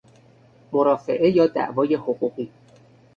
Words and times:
مرافعه 0.73 1.29
یا 1.29 1.47
دعوای 1.47 1.95
حقوقی 1.95 2.49